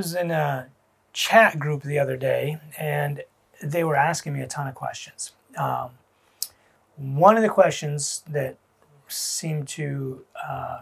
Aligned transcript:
was 0.00 0.14
in 0.14 0.30
a 0.30 0.68
chat 1.12 1.58
group 1.58 1.82
the 1.82 1.98
other 1.98 2.16
day, 2.16 2.58
and 2.78 3.22
they 3.62 3.84
were 3.84 3.96
asking 3.96 4.32
me 4.32 4.40
a 4.40 4.46
ton 4.46 4.66
of 4.66 4.74
questions. 4.74 5.32
Um, 5.56 5.90
one 6.96 7.36
of 7.36 7.42
the 7.42 7.50
questions 7.50 8.22
that 8.28 8.56
seemed 9.08 9.68
to 9.68 10.24
uh, 10.48 10.80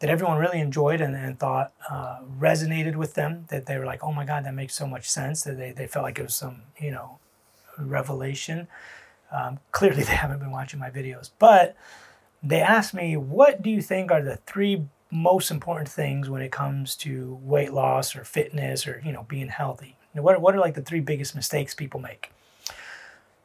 that 0.00 0.10
everyone 0.10 0.38
really 0.38 0.58
enjoyed 0.58 1.00
and, 1.00 1.14
and 1.14 1.38
thought 1.38 1.72
uh, 1.88 2.18
resonated 2.40 2.96
with 2.96 3.14
them. 3.14 3.44
That 3.50 3.66
they 3.66 3.78
were 3.78 3.86
like, 3.86 4.02
"Oh 4.02 4.12
my 4.12 4.24
God, 4.24 4.44
that 4.44 4.54
makes 4.54 4.74
so 4.74 4.86
much 4.86 5.08
sense." 5.08 5.44
That 5.44 5.56
they, 5.58 5.70
they 5.70 5.86
felt 5.86 6.02
like 6.02 6.18
it 6.18 6.22
was 6.22 6.34
some 6.34 6.62
you 6.80 6.90
know 6.90 7.18
revelation. 7.78 8.66
Um, 9.30 9.60
clearly, 9.70 10.02
they 10.10 10.16
haven't 10.16 10.40
been 10.40 10.50
watching 10.50 10.80
my 10.80 10.90
videos, 10.90 11.30
but 11.38 11.76
they 12.42 12.60
asked 12.60 12.94
me, 12.94 13.16
"What 13.16 13.62
do 13.62 13.70
you 13.70 13.80
think 13.80 14.10
are 14.10 14.22
the 14.22 14.36
three 14.36 14.86
most 15.12 15.50
important 15.50 15.88
things 15.88 16.28
when 16.28 16.42
it 16.42 16.50
comes 16.50 16.96
to 16.96 17.38
weight 17.42 17.72
loss 17.72 18.16
or 18.16 18.24
fitness 18.24 18.86
or 18.86 19.00
you 19.04 19.12
know 19.12 19.24
being 19.28 19.48
healthy? 19.48 19.96
What 20.14 20.40
what 20.40 20.54
are 20.54 20.60
like 20.60 20.74
the 20.74 20.82
three 20.82 21.00
biggest 21.00 21.36
mistakes 21.36 21.74
people 21.74 22.00
make?" 22.00 22.32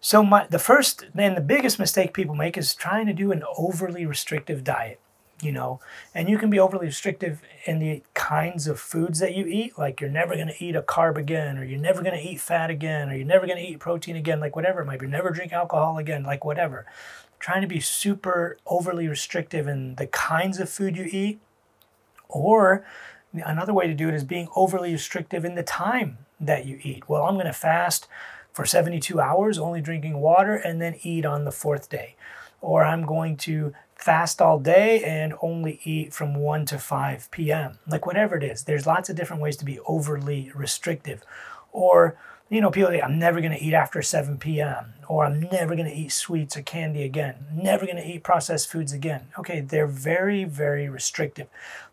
So 0.02 0.24
my 0.24 0.48
the 0.48 0.60
first 0.60 1.06
and 1.16 1.38
the 1.38 1.42
biggest 1.42 1.78
mistake 1.78 2.14
people 2.14 2.36
make 2.36 2.58
is 2.58 2.74
trying 2.74 3.06
to 3.08 3.14
do 3.14 3.32
an 3.32 3.44
overly 3.58 4.06
restrictive 4.06 4.64
diet 4.64 5.00
you 5.42 5.52
know 5.52 5.80
and 6.16 6.30
you 6.30 6.38
can 6.38 6.50
be 6.50 6.60
overly 6.60 6.88
restrictive 6.88 7.42
in 7.66 7.80
the 7.80 8.02
kinds 8.14 8.68
of 8.68 8.80
foods 8.80 9.20
that 9.20 9.36
you 9.36 9.46
eat 9.46 9.78
like 9.78 10.02
you're 10.02 10.10
never 10.10 10.36
going 10.36 10.48
to 10.48 10.64
eat 10.64 10.76
a 10.76 10.82
carb 10.82 11.18
again 11.18 11.58
or 11.58 11.64
you're 11.64 11.80
never 11.80 12.02
going 12.02 12.18
to 12.18 12.28
eat 12.30 12.40
fat 12.40 12.70
again 12.70 13.10
or 13.10 13.16
you're 13.16 13.26
never 13.26 13.46
going 13.46 13.58
to 13.58 13.64
eat 13.64 13.80
protein 13.80 14.16
again 14.16 14.40
like 14.40 14.56
whatever 14.56 14.82
it 14.82 14.86
might 14.86 15.00
be 15.00 15.08
never 15.08 15.30
drink 15.30 15.54
alcohol 15.54 15.98
again 15.98 16.24
like 16.24 16.44
whatever 16.44 16.86
trying 17.40 17.62
to 17.62 17.68
be 17.68 17.80
super 17.80 18.58
overly 18.66 19.08
restrictive 19.08 19.68
in 19.68 19.96
the 19.96 20.08
kinds 20.08 20.60
of 20.60 20.70
food 20.70 20.98
you 20.98 21.08
eat 21.12 21.40
or 22.30 22.86
another 23.34 23.74
way 23.74 23.88
to 23.88 23.94
do 23.94 24.08
it 24.08 24.16
is 24.16 24.24
being 24.24 24.48
overly 24.56 24.92
restrictive 24.92 25.46
in 25.46 25.56
the 25.56 25.64
time 25.64 26.18
that 26.40 26.66
you 26.66 26.80
eat 26.84 27.08
well 27.10 27.24
i'm 27.24 27.36
going 27.36 27.46
to 27.46 27.54
fast 27.54 28.08
for 28.52 28.66
72 28.66 29.20
hours 29.20 29.58
only 29.58 29.82
drinking 29.82 30.20
water 30.20 30.56
and 30.56 30.82
then 30.82 30.96
eat 31.04 31.26
on 31.26 31.46
the 31.46 31.52
fourth 31.52 31.90
day 31.90 32.16
or 32.62 32.84
i'm 32.84 33.06
going 33.06 33.38
to 33.38 33.74
fast 33.98 34.42
all 34.42 34.60
day 34.60 35.04
and 35.04 35.34
only 35.42 35.80
eat 35.84 36.14
from 36.14 36.36
1 36.36 36.66
to 36.68 36.78
5 36.78 37.32
p.m. 37.32 37.80
Like 37.88 38.06
whatever 38.06 38.38
it 38.38 38.44
is, 38.44 38.64
there's 38.64 38.86
lots 38.86 39.10
of 39.10 39.16
different 39.16 39.42
ways 39.42 39.58
to 39.58 39.66
be 39.66 39.80
overly 39.88 40.52
restrictive. 40.54 41.24
Or, 41.72 42.18
you 42.50 42.62
know, 42.62 42.72
people 42.72 42.90
say, 42.92 43.02
I'm 43.02 43.20
never 43.20 43.42
going 43.42 43.52
to 43.52 43.62
eat 43.62 43.74
after 43.74 44.02
7 44.02 44.38
p.m. 44.38 44.94
Or 45.08 45.26
I'm 45.26 45.42
never 45.42 45.76
going 45.76 45.90
to 45.90 45.96
eat 45.96 46.12
sweets 46.12 46.56
or 46.56 46.62
candy 46.62 47.04
again. 47.04 47.46
Never 47.54 47.86
going 47.86 47.98
to 47.98 48.06
eat 48.06 48.24
processed 48.24 48.70
foods 48.72 48.94
again. 48.94 49.28
Okay, 49.38 49.62
they're 49.62 49.88
very, 49.88 50.44
very 50.44 50.90
restrictive. 50.90 51.48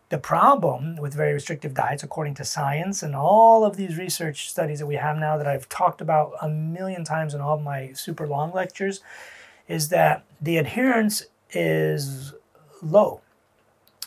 The 0.09 0.17
problem 0.17 0.97
with 0.97 1.13
very 1.13 1.33
restrictive 1.33 1.73
diets, 1.73 2.03
according 2.03 2.35
to 2.35 2.45
science 2.45 3.03
and 3.03 3.15
all 3.15 3.65
of 3.65 3.75
these 3.75 3.97
research 3.97 4.49
studies 4.49 4.79
that 4.79 4.85
we 4.85 4.95
have 4.95 5.17
now 5.17 5.37
that 5.37 5.47
I've 5.47 5.67
talked 5.67 5.99
about 5.99 6.33
a 6.41 6.47
million 6.47 7.03
times 7.03 7.33
in 7.33 7.41
all 7.41 7.55
of 7.55 7.63
my 7.63 7.91
super 7.93 8.27
long 8.27 8.53
lectures, 8.53 9.01
is 9.67 9.89
that 9.89 10.23
the 10.39 10.57
adherence 10.57 11.23
is 11.51 12.33
low. 12.81 13.21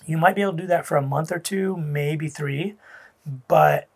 You 0.07 0.17
might 0.19 0.37
be 0.37 0.43
able 0.43 0.53
to 0.53 0.63
do 0.63 0.67
that 0.69 0.87
for 0.87 0.97
a 0.97 1.03
month 1.03 1.33
or 1.33 1.39
two, 1.39 1.77
maybe 1.77 2.29
three, 2.29 2.77
but 3.49 3.89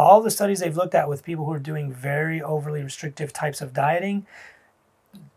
all 0.00 0.22
the 0.22 0.30
studies 0.30 0.60
they've 0.60 0.76
looked 0.76 0.94
at 0.94 1.10
with 1.10 1.22
people 1.22 1.44
who 1.44 1.52
are 1.52 1.58
doing 1.58 1.92
very 1.92 2.40
overly 2.40 2.82
restrictive 2.82 3.34
types 3.34 3.60
of 3.60 3.74
dieting, 3.74 4.26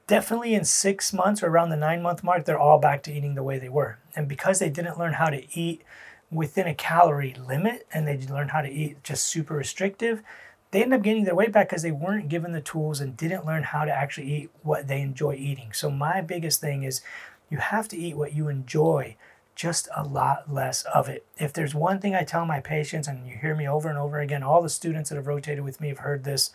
definitely 0.08 0.54
in 0.54 0.64
six 0.64 1.12
months 1.12 1.44
or 1.44 1.48
around 1.48 1.70
the 1.70 1.76
nine 1.76 2.02
month 2.02 2.24
mark, 2.24 2.46
they're 2.46 2.58
all 2.58 2.80
back 2.80 3.04
to 3.04 3.12
eating 3.12 3.36
the 3.36 3.44
way 3.44 3.60
they 3.60 3.68
were. 3.68 4.00
And 4.16 4.26
because 4.26 4.60
they 4.60 4.70
didn't 4.70 4.98
learn 4.98 5.14
how 5.14 5.30
to 5.30 5.46
eat 5.60 5.84
within 6.32 6.66
a 6.66 6.74
calorie 6.74 7.34
limit 7.34 7.86
and 7.94 8.08
they 8.08 8.18
learned 8.28 8.52
how 8.52 8.62
to 8.62 8.72
eat 8.72 9.04
just 9.04 9.28
super 9.28 9.54
restrictive, 9.54 10.24
they 10.72 10.82
end 10.82 10.94
up 10.94 11.02
gaining 11.02 11.26
their 11.26 11.36
weight 11.36 11.52
back 11.52 11.70
because 11.70 11.84
they 11.84 11.92
weren't 11.92 12.30
given 12.30 12.54
the 12.54 12.62
tools 12.62 13.02
and 13.02 13.18
didn't 13.18 13.46
learn 13.46 13.64
how 13.64 13.84
to 13.84 13.92
actually 13.92 14.34
eat 14.34 14.50
what 14.62 14.88
they 14.88 15.02
enjoy 15.02 15.36
eating. 15.36 15.74
So, 15.74 15.92
my 15.92 16.22
biggest 16.22 16.62
thing 16.62 16.84
is 16.84 17.02
you 17.50 17.58
have 17.58 17.90
to 17.90 17.98
eat 17.98 18.16
what 18.16 18.34
you 18.34 18.48
enjoy, 18.48 19.18
just 19.56 19.88
a 19.96 20.04
lot 20.04 20.52
less 20.52 20.84
of 20.84 21.08
it. 21.08 21.26
If 21.38 21.54
there's 21.54 21.76
one 21.76 22.00
thing 22.00 22.16
I 22.16 22.24
tell 22.24 22.46
my 22.46 22.60
patients, 22.60 23.08
and 23.08 23.28
you 23.28 23.38
hear 23.38 23.56
me 23.56 23.68
over 23.68 23.90
and 23.90 23.98
over 23.98 24.20
again, 24.20 24.44
all 24.44 24.62
the 24.62 24.70
students 24.70 25.10
that 25.10 25.16
have 25.16 25.28
rotated 25.28 25.64
with 25.64 25.80
me 25.80 25.90
have 25.90 26.00
heard 26.00 26.24
this 26.24 26.52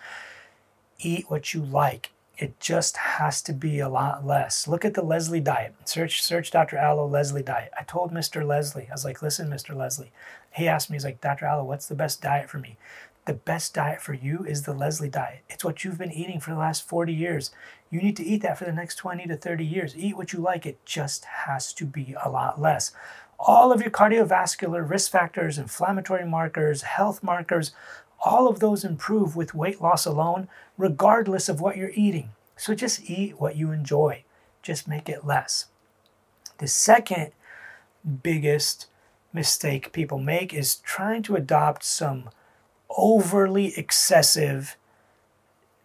eat 0.98 1.31
what 1.31 1.54
you 1.54 1.62
like. 1.62 2.10
It 2.37 2.60
just 2.60 2.97
has 2.97 3.42
to 3.42 3.53
be 3.53 3.81
a 3.81 3.88
lot 3.88 4.25
less. 4.25 4.69
Look 4.69 4.84
at 4.84 4.94
the 4.94 5.03
Leslie 5.03 5.41
diet. 5.41 5.75
Search 5.84 6.22
search 6.22 6.53
Dr. 6.53 6.78
Alo 6.78 7.06
Leslie 7.06 7.42
diet. 7.42 7.72
I 7.78 7.82
told 7.82 8.12
Mr. 8.12 8.47
Leslie, 8.47 8.87
I 8.88 8.92
was 8.92 9.04
like, 9.04 9.22
listen, 9.22 9.48
Mr. 9.48 9.75
Leslie. 9.75 10.12
He 10.53 10.69
asked 10.69 10.88
me, 10.88 10.94
he's 10.94 11.04
like, 11.04 11.20
Dr. 11.20 11.47
Alo, 11.47 11.64
what's 11.64 11.87
the 11.87 11.97
best 11.97 12.22
diet 12.22 12.48
for 12.48 12.58
me? 12.58 12.76
The 13.28 13.34
best 13.34 13.74
diet 13.74 14.00
for 14.00 14.14
you 14.14 14.42
is 14.46 14.62
the 14.62 14.72
Leslie 14.72 15.10
diet. 15.10 15.40
It's 15.50 15.62
what 15.62 15.84
you've 15.84 15.98
been 15.98 16.10
eating 16.10 16.40
for 16.40 16.48
the 16.48 16.56
last 16.56 16.88
40 16.88 17.12
years. 17.12 17.50
You 17.90 18.00
need 18.00 18.16
to 18.16 18.24
eat 18.24 18.40
that 18.40 18.56
for 18.56 18.64
the 18.64 18.72
next 18.72 18.94
20 18.94 19.26
to 19.26 19.36
30 19.36 19.66
years. 19.66 19.94
Eat 19.94 20.16
what 20.16 20.32
you 20.32 20.38
like. 20.38 20.64
It 20.64 20.82
just 20.86 21.26
has 21.26 21.74
to 21.74 21.84
be 21.84 22.16
a 22.24 22.30
lot 22.30 22.58
less. 22.58 22.90
All 23.38 23.70
of 23.70 23.82
your 23.82 23.90
cardiovascular 23.90 24.88
risk 24.88 25.10
factors, 25.10 25.58
inflammatory 25.58 26.24
markers, 26.24 26.80
health 26.80 27.22
markers, 27.22 27.72
all 28.24 28.48
of 28.48 28.60
those 28.60 28.82
improve 28.82 29.36
with 29.36 29.54
weight 29.54 29.82
loss 29.82 30.06
alone, 30.06 30.48
regardless 30.78 31.50
of 31.50 31.60
what 31.60 31.76
you're 31.76 31.92
eating. 31.94 32.30
So 32.56 32.74
just 32.74 33.10
eat 33.10 33.38
what 33.38 33.56
you 33.56 33.72
enjoy, 33.72 34.24
just 34.62 34.88
make 34.88 35.06
it 35.10 35.26
less. 35.26 35.66
The 36.56 36.66
second 36.66 37.32
biggest 38.22 38.86
mistake 39.34 39.92
people 39.92 40.18
make 40.18 40.54
is 40.54 40.76
trying 40.76 41.22
to 41.24 41.36
adopt 41.36 41.84
some 41.84 42.30
overly 42.91 43.76
excessive 43.76 44.76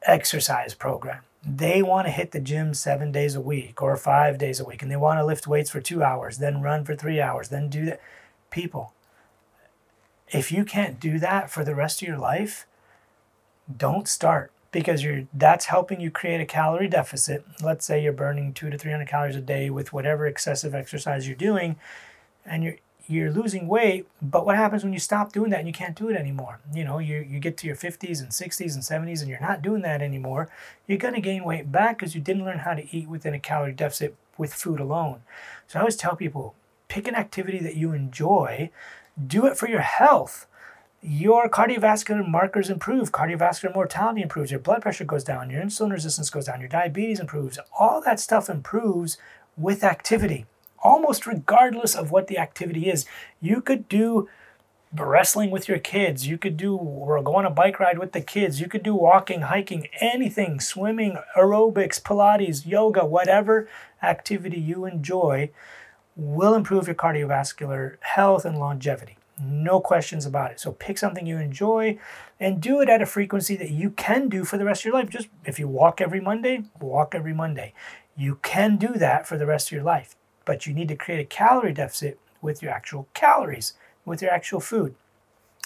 exercise 0.04 0.74
program. 0.74 1.22
They 1.46 1.82
want 1.82 2.08
to 2.08 2.12
hit 2.12 2.32
the 2.32 2.40
gym 2.40 2.74
seven 2.74 3.12
days 3.12 3.36
a 3.36 3.42
week 3.42 3.82
or 3.82 3.98
five 3.98 4.38
days 4.38 4.60
a 4.60 4.66
week, 4.66 4.82
and 4.82 4.90
they 4.90 4.96
want 4.96 5.20
to 5.20 5.26
lift 5.26 5.46
weights 5.48 5.70
for 5.70 5.82
two 5.82 6.02
hours, 6.02 6.38
then 6.38 6.62
run 6.62 6.86
for 6.86 6.96
three 6.96 7.20
hours, 7.20 7.50
then 7.50 7.70
do 7.70 7.86
that. 7.86 8.02
People, 8.50 8.94
if 10.30 10.52
you 10.52 10.64
can't 10.64 11.00
do 11.00 11.18
that 11.20 11.50
for 11.50 11.64
the 11.66 11.74
rest 11.74 12.02
of 12.02 12.08
your 12.08 12.20
life, 12.20 12.68
don't 13.76 14.08
start 14.08 14.52
because 14.72 15.04
you're 15.04 15.24
that's 15.34 15.66
helping 15.66 16.00
you 16.00 16.12
create 16.12 16.40
a 16.40 16.46
calorie 16.46 16.88
deficit. 16.88 17.44
Let's 17.64 17.86
say 17.86 18.02
you're 18.02 18.14
burning 18.14 18.54
two 18.54 18.70
to 18.70 18.78
three 18.78 18.92
hundred 18.92 19.08
calories 19.08 19.36
a 19.36 19.42
day 19.42 19.70
with 19.70 19.92
whatever 19.92 20.28
excessive 20.28 20.76
exercise 20.76 21.28
you're 21.28 21.36
doing, 21.36 21.78
and 22.46 22.64
you're 22.64 22.78
you're 23.08 23.32
losing 23.32 23.68
weight, 23.68 24.08
but 24.22 24.46
what 24.46 24.56
happens 24.56 24.84
when 24.84 24.94
you 24.94 25.00
stop 25.00 25.34
doing 25.34 25.52
that 25.52 25.60
and 25.60 25.68
you 25.68 25.74
can't 25.74 25.96
do 25.96 26.10
it 26.10 26.16
anymore? 26.16 26.60
You 26.74 26.86
know, 26.86 27.00
you, 27.00 27.18
you 27.18 27.40
get 27.40 27.58
to 27.58 27.68
your 27.68 27.76
50s 27.76 28.22
and 28.22 28.30
60s 28.30 28.74
and 28.74 28.84
70s 28.84 29.20
and 29.20 29.30
you're 29.30 29.42
not 29.42 29.62
doing 29.62 29.82
that 29.82 30.02
anymore. 30.02 30.50
You're 30.88 30.98
going 30.98 31.14
to 31.14 31.22
gain 31.22 31.44
weight 31.44 31.72
back 31.72 31.98
because 31.98 32.16
you 32.16 32.22
didn't 32.22 32.46
learn 32.46 32.60
how 32.60 32.74
to 32.74 32.96
eat 32.96 33.10
within 33.10 33.34
a 33.34 33.40
calorie 33.40 33.74
deficit 33.74 34.16
with 34.38 34.54
food 34.54 34.80
alone. 34.80 35.22
So 35.68 35.80
I 35.80 35.82
always 35.82 35.98
tell 35.98 36.16
people 36.16 36.56
pick 36.88 37.08
an 37.08 37.16
activity 37.16 37.60
that 37.60 37.76
you 37.76 37.92
enjoy, 37.92 38.70
do 39.26 39.46
it 39.48 39.58
for 39.58 39.68
your 39.68 39.82
health. 39.82 40.48
Your 41.02 41.50
cardiovascular 41.50 42.26
markers 42.26 42.70
improve, 42.70 43.12
cardiovascular 43.12 43.76
mortality 43.76 44.22
improves, 44.22 44.52
your 44.52 44.62
blood 44.62 44.82
pressure 44.82 45.04
goes 45.04 45.26
down, 45.26 45.50
your 45.50 45.62
insulin 45.62 45.92
resistance 45.92 46.30
goes 46.30 46.46
down, 46.46 46.62
your 46.62 46.70
diabetes 46.70 47.20
improves. 47.20 47.60
All 47.78 48.02
that 48.02 48.22
stuff 48.22 48.50
improves 48.50 49.18
with 49.58 49.84
activity 49.84 50.46
almost 50.84 51.26
regardless 51.26 51.96
of 51.96 52.12
what 52.12 52.28
the 52.28 52.38
activity 52.38 52.90
is. 52.90 53.06
You 53.42 53.62
could 53.62 53.88
do 53.88 54.30
wrestling 54.96 55.50
with 55.50 55.68
your 55.68 55.80
kids, 55.80 56.28
you 56.28 56.38
could 56.38 56.56
do 56.56 56.76
or 56.76 57.22
go 57.24 57.36
on 57.36 57.46
a 57.46 57.50
bike 57.50 57.80
ride 57.80 57.98
with 57.98 58.12
the 58.12 58.22
kids, 58.22 58.62
you 58.62 58.68
could 58.68 58.84
do 58.84 58.94
walking, 58.94 59.42
hiking, 59.42 59.88
anything, 60.00 60.60
swimming, 60.60 61.18
aerobics, 61.36 62.00
Pilates, 62.00 62.66
yoga, 62.66 63.04
whatever 63.04 63.68
activity 64.04 64.60
you 64.60 64.86
enjoy 64.86 65.50
will 66.16 66.54
improve 66.54 66.86
your 66.86 66.96
cardiovascular 66.96 67.96
health 68.02 68.46
and 68.46 68.60
longevity. 68.60 69.18
No 69.42 69.80
questions 69.80 70.28
about 70.28 70.52
it. 70.52 70.60
So 70.60 70.72
pick 70.72 71.00
something 71.00 71.26
you 71.26 71.40
enjoy 71.40 71.98
and 72.40 72.62
do 72.62 72.80
it 72.82 72.90
at 72.90 73.02
a 73.02 73.08
frequency 73.08 73.56
that 73.56 73.72
you 73.72 73.90
can 73.90 74.30
do 74.30 74.46
for 74.46 74.60
the 74.60 74.66
rest 74.66 74.82
of 74.82 74.86
your 74.86 74.94
life. 74.94 75.10
Just 75.10 75.28
if 75.44 75.58
you 75.58 75.68
walk 75.68 76.02
every 76.02 76.22
Monday, 76.22 76.66
walk 76.80 77.16
every 77.16 77.34
Monday. 77.34 77.74
You 78.16 78.38
can 78.44 78.78
do 78.78 78.90
that 78.94 79.28
for 79.28 79.40
the 79.40 79.48
rest 79.48 79.70
of 79.70 79.72
your 79.72 79.84
life 79.84 80.16
but 80.46 80.66
you 80.66 80.74
need 80.74 80.88
to 80.90 80.96
create 80.96 81.20
a 81.20 81.26
calorie 81.26 81.74
deficit 81.74 82.20
with 82.42 82.62
your 82.62 82.72
actual 82.72 83.08
calories, 83.14 83.74
with 84.06 84.22
your 84.22 84.32
actual 84.32 84.60
food. 84.60 84.96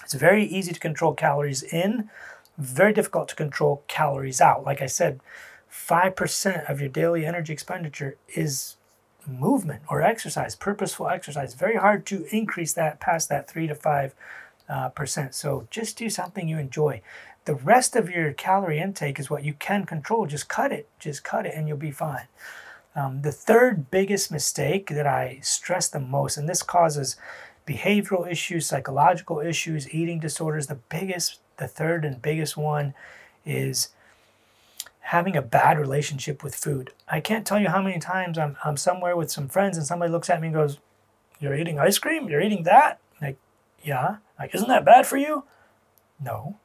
It's 0.03 0.13
very 0.13 0.45
easy 0.45 0.73
to 0.73 0.79
control 0.79 1.13
calories 1.13 1.63
in, 1.63 2.09
very 2.57 2.93
difficult 2.93 3.27
to 3.29 3.35
control 3.35 3.83
calories 3.87 4.41
out. 4.41 4.65
Like 4.65 4.81
I 4.81 4.85
said, 4.85 5.19
5% 5.71 6.69
of 6.69 6.79
your 6.79 6.89
daily 6.89 7.25
energy 7.25 7.53
expenditure 7.53 8.17
is 8.35 8.77
movement 9.27 9.81
or 9.89 10.01
exercise, 10.01 10.55
purposeful 10.55 11.09
exercise. 11.09 11.53
Very 11.53 11.75
hard 11.75 12.05
to 12.07 12.25
increase 12.35 12.73
that 12.73 12.99
past 12.99 13.29
that 13.29 13.49
3 13.49 13.67
to 13.67 13.75
5 13.75 14.15
uh, 14.69 14.89
percent. 14.89 15.35
So 15.35 15.67
just 15.69 15.97
do 15.97 16.09
something 16.09 16.47
you 16.47 16.57
enjoy. 16.57 17.01
The 17.45 17.55
rest 17.55 17.95
of 17.95 18.09
your 18.09 18.33
calorie 18.33 18.79
intake 18.79 19.19
is 19.19 19.29
what 19.29 19.43
you 19.43 19.53
can 19.53 19.85
control. 19.85 20.25
Just 20.25 20.49
cut 20.49 20.71
it. 20.71 20.89
Just 20.99 21.23
cut 21.23 21.45
it 21.45 21.53
and 21.55 21.67
you'll 21.67 21.77
be 21.77 21.91
fine. 21.91 22.27
Um, 22.97 23.21
the 23.21 23.31
third 23.31 23.91
biggest 23.91 24.31
mistake 24.31 24.89
that 24.89 25.05
I 25.05 25.37
stress 25.43 25.87
the 25.87 25.99
most, 25.99 26.35
and 26.35 26.49
this 26.49 26.63
causes 26.63 27.15
behavioral 27.67 28.29
issues, 28.29 28.65
psychological 28.65 29.39
issues, 29.39 29.93
eating 29.93 30.19
disorders. 30.19 30.65
The 30.65 30.79
biggest, 30.89 31.39
the 31.57 31.67
third 31.67 32.03
and 32.03 32.19
biggest 32.19 32.57
one 32.57 32.95
is 33.45 33.89
having 35.01 35.37
a 35.37 35.43
bad 35.43 35.77
relationship 35.77 36.43
with 36.43 36.55
food. 36.55 36.91
I 37.07 37.19
can't 37.19 37.45
tell 37.45 37.59
you 37.59 37.69
how 37.69 37.83
many 37.83 37.99
times 37.99 38.35
I'm, 38.35 38.57
I'm 38.63 38.77
somewhere 38.77 39.15
with 39.15 39.31
some 39.31 39.47
friends 39.47 39.77
and 39.77 39.85
somebody 39.85 40.11
looks 40.11 40.29
at 40.31 40.41
me 40.41 40.47
and 40.47 40.55
goes, 40.55 40.79
You're 41.39 41.55
eating 41.55 41.77
ice 41.77 41.99
cream? 41.99 42.27
You're 42.27 42.41
eating 42.41 42.63
that? 42.63 42.99
Like, 43.21 43.37
yeah. 43.83 44.17
Like, 44.39 44.55
isn't 44.55 44.69
that 44.69 44.85
bad 44.85 45.05
for 45.05 45.17
you? 45.17 45.43
No. 46.19 46.57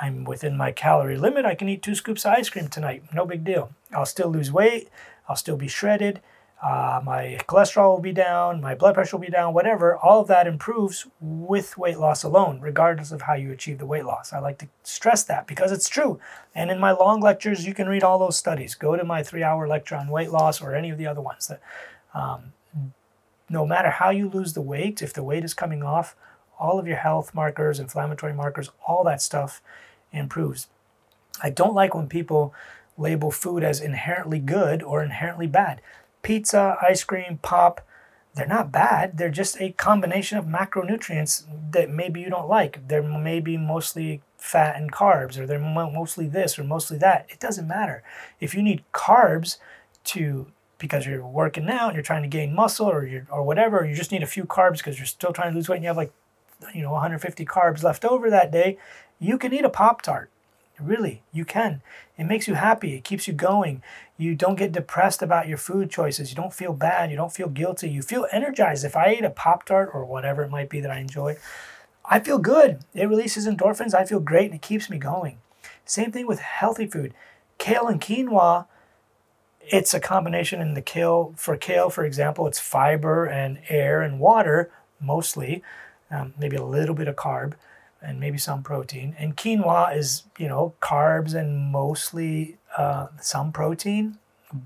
I'm 0.00 0.24
within 0.24 0.56
my 0.56 0.72
calorie 0.72 1.16
limit. 1.16 1.44
I 1.44 1.54
can 1.54 1.68
eat 1.68 1.82
two 1.82 1.94
scoops 1.94 2.24
of 2.24 2.32
ice 2.32 2.48
cream 2.48 2.68
tonight. 2.68 3.04
No 3.12 3.24
big 3.24 3.44
deal. 3.44 3.72
I'll 3.92 4.06
still 4.06 4.28
lose 4.28 4.50
weight. 4.50 4.88
I'll 5.28 5.36
still 5.36 5.56
be 5.56 5.68
shredded 5.68 6.20
uh, 6.64 6.98
my 7.04 7.38
cholesterol 7.46 7.90
will 7.90 8.00
be 8.00 8.12
down, 8.12 8.62
my 8.62 8.74
blood 8.74 8.94
pressure 8.94 9.16
will 9.16 9.24
be 9.24 9.30
down, 9.30 9.52
whatever. 9.52 9.96
All 9.96 10.20
of 10.20 10.28
that 10.28 10.46
improves 10.46 11.06
with 11.20 11.76
weight 11.76 11.98
loss 11.98 12.22
alone, 12.22 12.58
regardless 12.60 13.12
of 13.12 13.22
how 13.22 13.34
you 13.34 13.52
achieve 13.52 13.76
the 13.76 13.84
weight 13.84 14.06
loss. 14.06 14.32
I 14.32 14.38
like 14.38 14.56
to 14.58 14.68
stress 14.82 15.24
that 15.24 15.46
because 15.46 15.72
it's 15.72 15.90
true. 15.90 16.18
And 16.54 16.70
in 16.70 16.78
my 16.78 16.92
long 16.92 17.20
lectures, 17.20 17.66
you 17.66 17.74
can 17.74 17.86
read 17.86 18.02
all 18.02 18.18
those 18.18 18.38
studies. 18.38 18.74
Go 18.74 18.96
to 18.96 19.04
my 19.04 19.22
three 19.22 19.42
hour 19.42 19.68
lecture 19.68 19.94
on 19.94 20.08
weight 20.08 20.30
loss 20.30 20.62
or 20.62 20.74
any 20.74 20.88
of 20.88 20.96
the 20.96 21.06
other 21.06 21.20
ones. 21.20 21.48
That 21.48 21.60
um, 22.14 22.54
no 23.50 23.66
matter 23.66 23.90
how 23.90 24.08
you 24.08 24.30
lose 24.30 24.54
the 24.54 24.62
weight, 24.62 25.02
if 25.02 25.12
the 25.12 25.22
weight 25.22 25.44
is 25.44 25.52
coming 25.52 25.82
off, 25.82 26.16
all 26.58 26.78
of 26.78 26.86
your 26.86 26.96
health 26.96 27.34
markers, 27.34 27.80
inflammatory 27.80 28.32
markers, 28.32 28.70
all 28.86 29.04
that 29.04 29.22
stuff 29.22 29.62
improves. 30.12 30.68
I 31.42 31.50
don't 31.50 31.74
like 31.74 31.94
when 31.94 32.08
people 32.08 32.54
label 32.96 33.30
food 33.30 33.64
as 33.64 33.80
inherently 33.80 34.38
good 34.38 34.82
or 34.82 35.02
inherently 35.02 35.46
bad 35.46 35.80
pizza, 36.24 36.76
ice 36.82 37.04
cream, 37.04 37.38
pop, 37.42 37.86
they're 38.34 38.46
not 38.48 38.72
bad. 38.72 39.16
They're 39.16 39.30
just 39.30 39.60
a 39.60 39.70
combination 39.72 40.38
of 40.38 40.46
macronutrients 40.46 41.44
that 41.70 41.88
maybe 41.88 42.20
you 42.20 42.30
don't 42.30 42.48
like. 42.48 42.88
They're 42.88 43.02
maybe 43.02 43.56
mostly 43.56 44.22
fat 44.36 44.74
and 44.76 44.92
carbs, 44.92 45.38
or 45.38 45.46
they're 45.46 45.60
mostly 45.60 46.26
this 46.26 46.58
or 46.58 46.64
mostly 46.64 46.98
that. 46.98 47.26
It 47.28 47.38
doesn't 47.38 47.68
matter. 47.68 48.02
If 48.40 48.54
you 48.54 48.62
need 48.62 48.82
carbs 48.92 49.58
to 50.04 50.48
because 50.76 51.06
you're 51.06 51.24
working 51.24 51.70
out 51.70 51.94
you're 51.94 52.02
trying 52.02 52.22
to 52.22 52.28
gain 52.28 52.52
muscle 52.54 52.90
or 52.90 53.06
you 53.06 53.26
or 53.30 53.44
whatever, 53.44 53.78
or 53.78 53.86
you 53.86 53.94
just 53.94 54.10
need 54.10 54.24
a 54.24 54.26
few 54.26 54.44
carbs 54.44 54.78
because 54.78 54.98
you're 54.98 55.06
still 55.06 55.32
trying 55.32 55.52
to 55.52 55.56
lose 55.56 55.68
weight 55.68 55.76
and 55.76 55.84
you 55.84 55.88
have 55.88 55.96
like 55.96 56.12
you 56.74 56.82
know 56.82 56.92
150 56.92 57.44
carbs 57.44 57.82
left 57.82 58.04
over 58.04 58.30
that 58.30 58.50
day, 58.50 58.78
you 59.18 59.38
can 59.38 59.52
eat 59.52 59.64
a 59.64 59.70
pop 59.70 60.02
tart. 60.02 60.30
Really, 60.80 61.22
you 61.32 61.44
can. 61.44 61.82
It 62.18 62.24
makes 62.24 62.48
you 62.48 62.54
happy. 62.54 62.94
It 62.94 63.04
keeps 63.04 63.28
you 63.28 63.34
going. 63.34 63.80
You 64.18 64.34
don't 64.34 64.56
get 64.56 64.72
depressed 64.72 65.22
about 65.22 65.46
your 65.46 65.56
food 65.56 65.88
choices. 65.88 66.30
You 66.30 66.36
don't 66.36 66.52
feel 66.52 66.72
bad. 66.72 67.10
You 67.10 67.16
don't 67.16 67.32
feel 67.32 67.48
guilty. 67.48 67.88
You 67.88 68.02
feel 68.02 68.26
energized. 68.32 68.84
If 68.84 68.96
I 68.96 69.14
eat 69.14 69.24
a 69.24 69.30
Pop 69.30 69.64
Tart 69.64 69.90
or 69.94 70.04
whatever 70.04 70.42
it 70.42 70.50
might 70.50 70.68
be 70.68 70.80
that 70.80 70.90
I 70.90 70.98
enjoy, 70.98 71.36
I 72.04 72.18
feel 72.20 72.38
good. 72.38 72.80
It 72.92 73.08
releases 73.08 73.46
endorphins. 73.46 73.94
I 73.94 74.04
feel 74.04 74.20
great 74.20 74.46
and 74.46 74.54
it 74.54 74.62
keeps 74.62 74.90
me 74.90 74.98
going. 74.98 75.38
Same 75.84 76.10
thing 76.10 76.26
with 76.26 76.40
healthy 76.40 76.86
food. 76.86 77.14
Kale 77.58 77.86
and 77.86 78.00
quinoa, 78.00 78.66
it's 79.60 79.94
a 79.94 80.00
combination 80.00 80.60
in 80.60 80.74
the 80.74 80.82
kale. 80.82 81.34
For 81.36 81.56
kale, 81.56 81.88
for 81.90 82.04
example, 82.04 82.46
it's 82.46 82.58
fiber 82.58 83.24
and 83.26 83.60
air 83.68 84.02
and 84.02 84.18
water 84.18 84.70
mostly, 85.00 85.62
um, 86.14 86.34
maybe 86.38 86.56
a 86.56 86.64
little 86.64 86.94
bit 86.94 87.08
of 87.08 87.16
carb 87.16 87.54
and 88.00 88.20
maybe 88.20 88.38
some 88.38 88.62
protein. 88.62 89.16
And 89.18 89.36
quinoa 89.36 89.96
is, 89.96 90.24
you 90.38 90.48
know, 90.48 90.74
carbs 90.80 91.34
and 91.34 91.72
mostly 91.72 92.58
uh, 92.76 93.08
some 93.20 93.52
protein. 93.52 94.18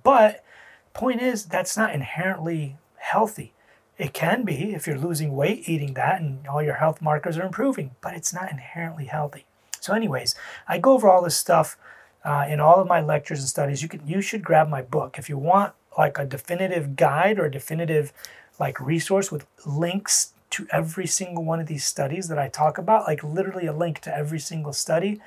But 0.05 0.45
point 0.93 1.23
is, 1.23 1.47
that's 1.47 1.77
not 1.77 1.95
inherently 1.95 2.77
healthy. 2.97 3.53
It 3.97 4.13
can 4.13 4.45
be 4.45 4.75
if 4.75 4.87
you're 4.87 4.99
losing 4.99 5.35
weight 5.35 5.69
eating 5.69 5.95
that 5.95 6.21
and 6.21 6.47
all 6.47 6.63
your 6.63 6.75
health 6.75 7.01
markers 7.01 7.37
are 7.39 7.45
improving, 7.45 7.93
but 8.01 8.15
it's 8.15 8.33
not 8.33 8.51
inherently 8.51 9.07
healthy. 9.07 9.45
So, 9.81 9.93
anyways, 9.93 10.35
I 10.69 10.79
go 10.79 10.93
over 10.93 11.09
all 11.09 11.23
this 11.23 11.37
stuff 11.37 11.77
uh, 12.25 12.47
in 12.49 12.61
all 12.61 12.81
of 12.81 12.87
my 12.87 13.01
lectures 13.01 13.41
and 13.41 13.49
studies. 13.49 13.83
You 13.83 13.89
can 13.89 14.07
you 14.07 14.21
should 14.21 14.45
grab 14.45 14.69
my 14.69 14.83
book 14.83 15.19
if 15.19 15.29
you 15.29 15.39
want 15.39 15.73
like 15.97 16.19
a 16.19 16.25
definitive 16.25 16.95
guide 16.95 17.39
or 17.39 17.47
a 17.47 17.51
definitive 17.51 18.13
like 18.61 18.81
resource 18.81 19.33
with 19.33 19.47
links 19.65 20.33
to 20.51 20.67
every 20.73 21.07
single 21.07 21.45
one 21.45 21.61
of 21.61 21.67
these 21.67 21.85
studies 21.85 22.29
that 22.29 22.39
I 22.39 22.49
talk 22.49 22.79
about, 22.79 23.07
like 23.07 23.23
literally 23.23 23.67
a 23.67 23.73
link 23.73 24.01
to 24.01 24.17
every 24.17 24.41
single 24.41 24.73
study. 24.73 25.21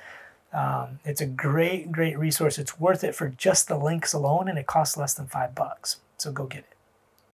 Um, 0.52 0.98
it's 1.04 1.20
a 1.20 1.26
great, 1.26 1.90
great 1.90 2.18
resource. 2.18 2.58
It's 2.58 2.78
worth 2.78 3.04
it 3.04 3.14
for 3.14 3.28
just 3.28 3.68
the 3.68 3.78
links 3.78 4.12
alone, 4.12 4.48
and 4.48 4.58
it 4.58 4.66
costs 4.66 4.96
less 4.96 5.14
than 5.14 5.26
five 5.26 5.54
bucks. 5.54 5.96
So 6.18 6.32
go 6.32 6.46
get 6.46 6.60
it. 6.60 6.71